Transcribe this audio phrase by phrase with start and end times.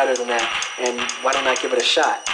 [0.00, 2.26] better than that, and why don't I give it a shot?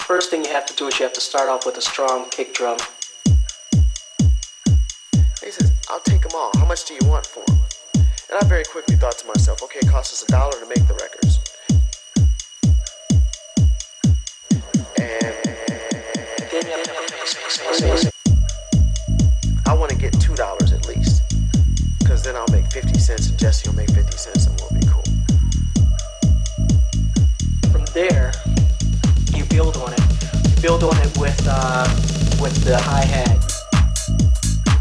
[0.00, 2.28] First thing you have to do is you have to start off with a strong
[2.28, 2.76] kick drum.
[5.42, 6.50] He says, I'll take them all.
[6.56, 7.58] How much do you want for them?
[7.94, 10.86] And I very quickly thought to myself, okay, it costs us a dollar to make
[10.86, 11.40] the records.
[15.00, 15.34] And
[19.66, 20.65] I want to get $2 at least.
[22.16, 24.86] Because then I'll make 50 cents and Jesse will make 50 cents and we'll be
[24.86, 25.02] cool.
[27.70, 28.32] From there,
[29.34, 30.00] you build on it.
[30.48, 31.84] You build on it with uh,
[32.40, 33.36] with the hi hat.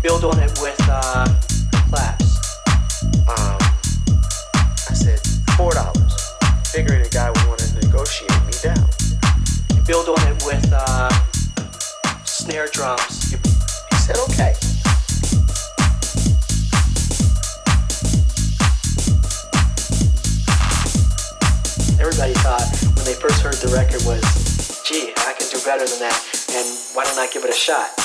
[0.02, 1.28] Build on it with uh,
[1.90, 2.40] claps.
[3.28, 3.60] Um,
[4.88, 5.20] I said,
[5.60, 6.68] $4.
[6.68, 8.88] Figuring the guy would want to negotiate me down.
[9.76, 11.10] You build on it with uh,
[12.24, 13.34] snare drums.
[13.34, 13.40] You,
[13.92, 14.54] He said, okay.
[22.06, 22.62] Everybody thought
[22.96, 24.22] when they first heard the record was,
[24.86, 26.22] gee, I can do better than that,
[26.54, 28.05] and why don't I give it a shot?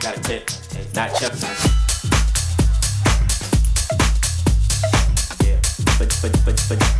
[0.00, 0.50] Got a tip,
[0.94, 1.32] not Chuck.
[5.44, 5.60] Yeah,
[5.98, 6.99] but but but but.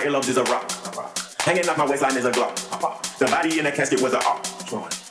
[0.00, 0.64] My earlobes is a rock.
[1.44, 2.56] Hanging off my waistline is a glock.
[3.18, 4.46] The body in the casket was a op.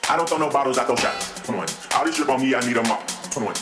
[0.09, 1.47] I don't throw no bottles, I throw shots.
[1.93, 3.05] All this drip on me, I need a mop.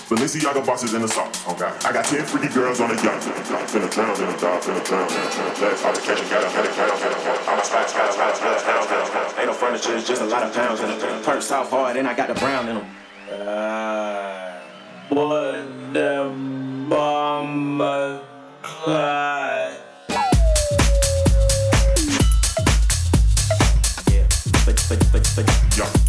[0.08, 1.36] Balenciaga bosses in the salt.
[1.50, 1.68] Okay.
[1.84, 3.20] I got 10 freaky girls on a yacht.
[3.68, 5.96] Finna drown, finna die, finna drown, finna drown.
[6.00, 7.48] Catch and got a had a cat.
[7.50, 9.34] All my stacks, got a lot of blood, pounds, pounds, pounds.
[9.38, 11.24] Ain't no furniture, it's just a lot of pounds in them.
[11.24, 12.88] Perk south hard, and I got the brown in them.
[13.34, 14.62] Uh,
[15.10, 16.32] what the
[16.88, 18.24] bomber
[18.62, 19.17] cry.
[25.38, 26.07] Plastic, yeah.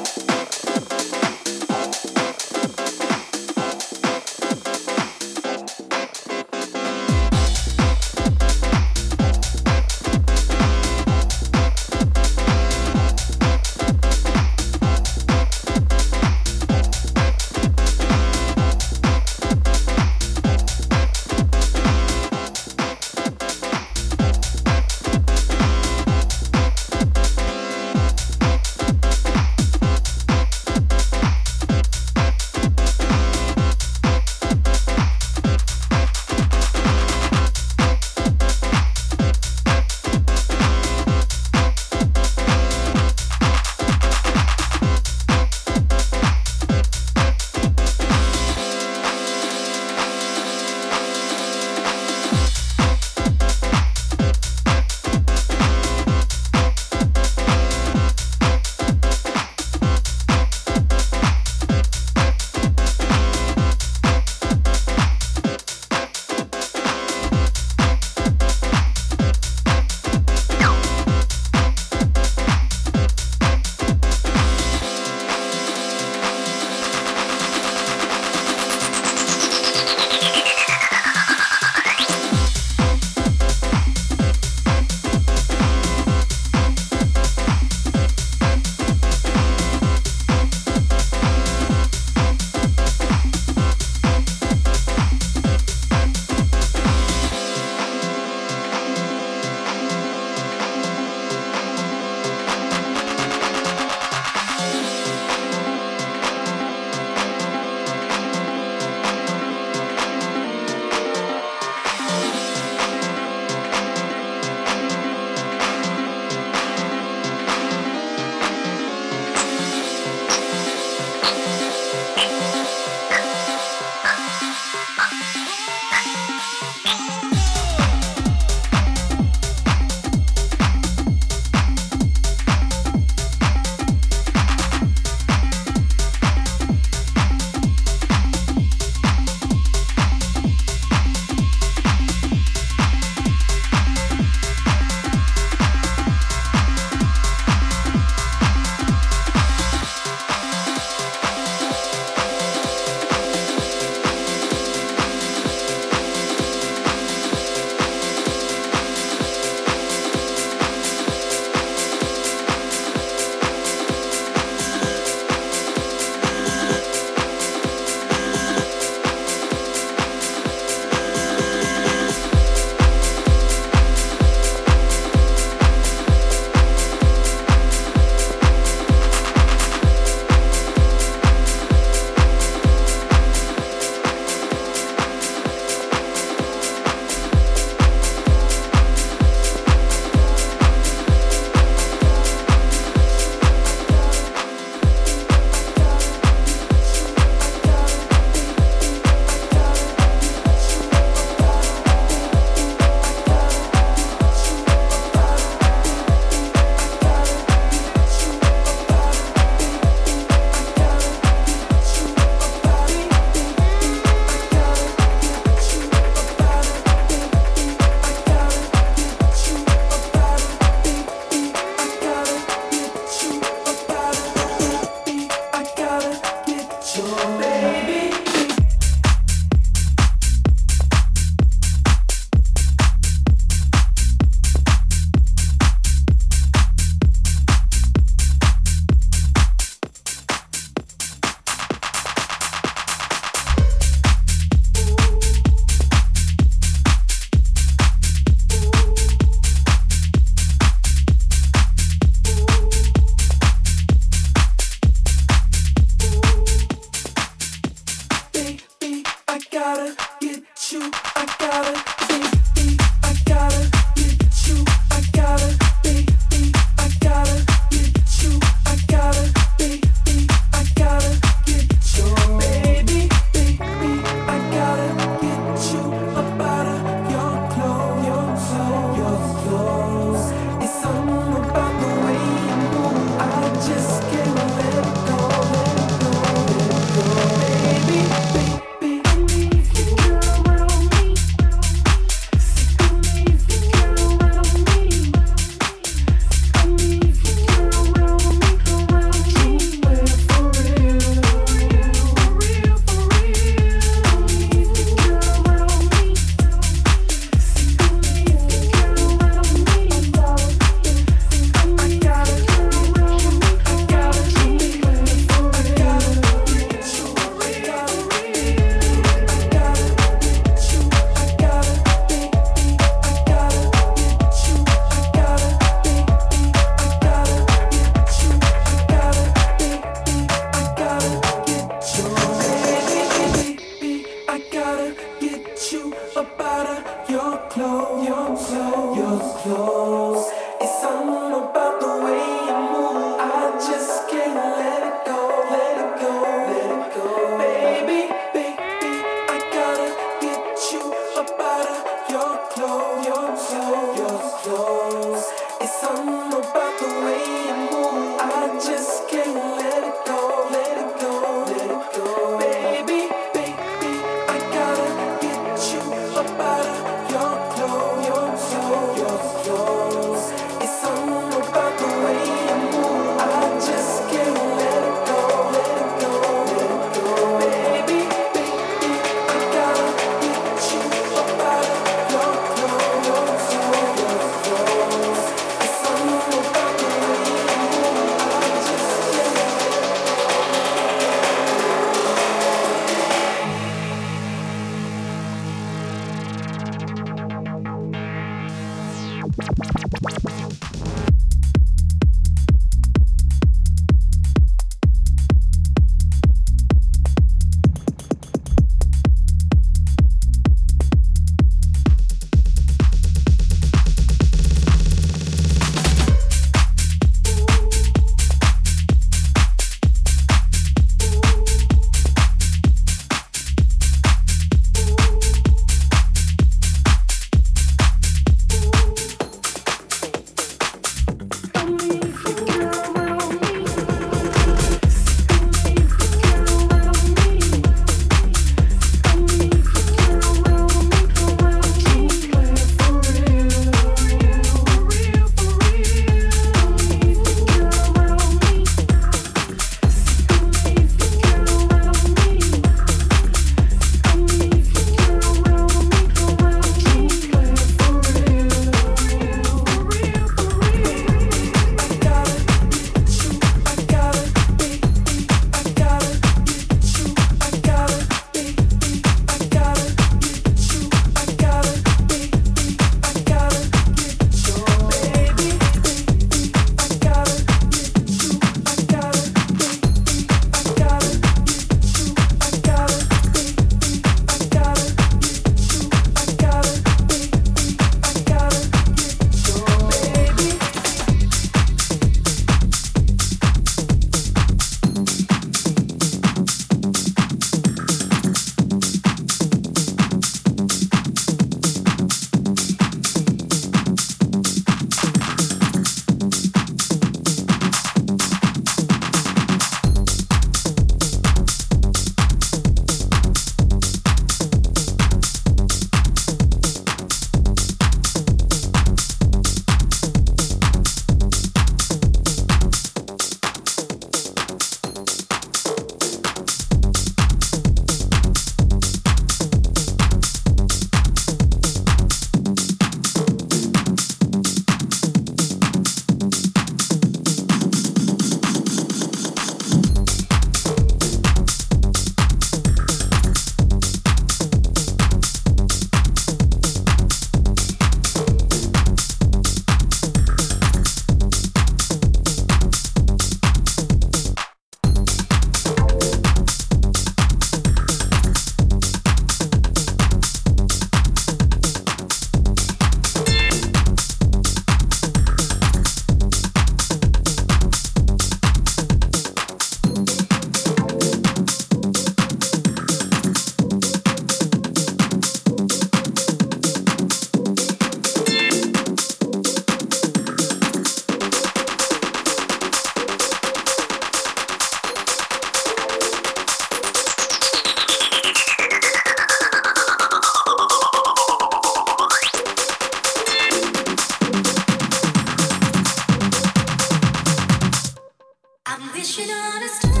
[599.01, 600.00] guess you don't understand.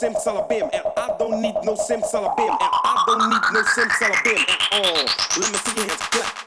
[0.00, 2.48] simsalabim and I don't need no Simsalabim.
[2.48, 5.04] and I don't need no Simsalabim at all.
[5.38, 6.39] Let me see your hands clap.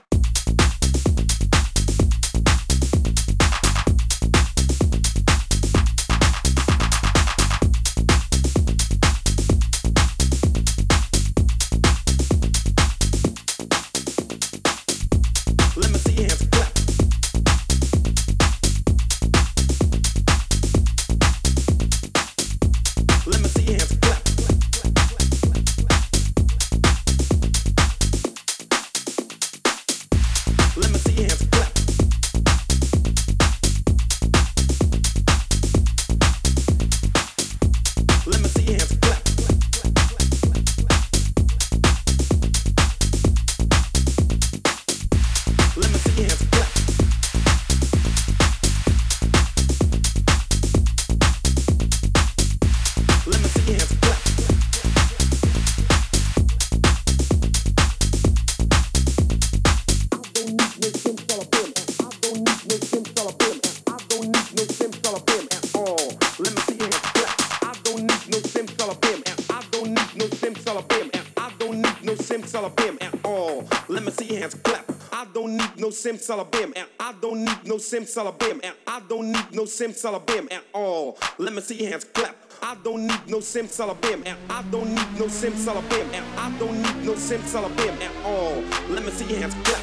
[75.94, 78.60] Sims and I don't need no Simsalabim.
[78.64, 81.18] And I don't need no Simsalabim at all.
[81.38, 82.36] Let me see your hands clap.
[82.62, 84.26] I don't need no Simsalabim.
[84.26, 86.14] And I don't need no Simsalabim.
[86.14, 88.64] And I don't need no Simsalabim at all.
[88.90, 89.83] Let me see your hands clap.